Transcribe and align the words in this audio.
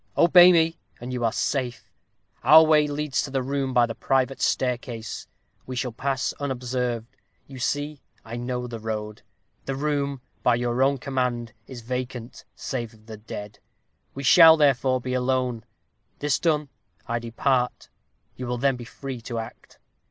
Obey 0.17 0.51
me, 0.51 0.79
and 0.99 1.13
you 1.13 1.23
are 1.23 1.31
safe. 1.31 1.87
Our 2.43 2.65
way 2.65 2.87
leads 2.87 3.21
to 3.21 3.29
the 3.29 3.43
room 3.43 3.71
by 3.71 3.85
the 3.85 3.93
private 3.93 4.41
staircase 4.41 5.27
we 5.67 5.75
shall 5.75 5.91
pass 5.91 6.33
unobserved 6.39 7.05
you 7.45 7.59
see 7.59 8.01
I 8.25 8.35
know 8.35 8.65
the 8.65 8.79
road. 8.79 9.21
The 9.65 9.75
room, 9.75 10.21
by 10.41 10.55
your 10.55 10.81
own 10.81 10.97
command, 10.97 11.53
is 11.67 11.81
vacant 11.81 12.45
save 12.55 12.95
of 12.95 13.05
the 13.05 13.17
dead. 13.17 13.59
We 14.15 14.23
shall, 14.23 14.57
therefore, 14.57 14.99
be 15.01 15.13
alone. 15.13 15.65
This 16.17 16.39
done, 16.39 16.69
I 17.07 17.19
depart. 17.19 17.89
You 18.35 18.47
will 18.47 18.57
then 18.57 18.77
be 18.77 18.85
free 18.85 19.21
to 19.21 19.37
act. 19.37 19.77